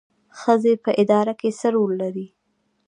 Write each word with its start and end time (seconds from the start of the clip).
ښځې 0.39 0.73
په 0.83 0.91
اداره 1.01 1.33
کې 1.39 1.49
څه 1.59 1.67
رول 1.75 1.91
لري؟ 2.01 2.27